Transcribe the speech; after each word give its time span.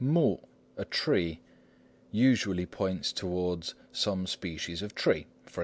木 0.03 0.11
mu 0.31 0.37
"a 0.77 0.85
tree" 0.85 1.39
usually 2.11 2.65
points 2.65 3.13
toward 3.13 3.71
some 3.91 4.25
species 4.25 4.81
of 4.81 4.95
tree; 4.95 5.27
_e. 5.45 5.51